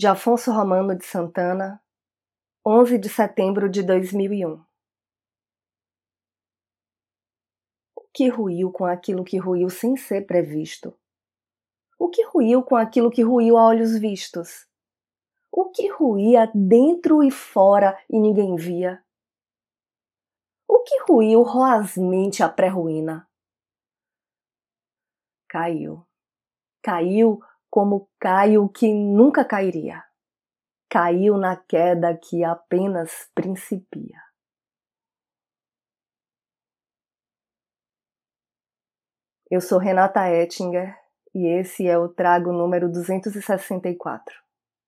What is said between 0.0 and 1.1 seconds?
de Afonso Romano de